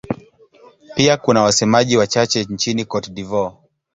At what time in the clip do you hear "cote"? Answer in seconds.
2.85-3.11